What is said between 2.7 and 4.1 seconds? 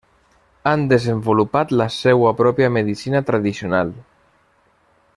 medicina tradicional.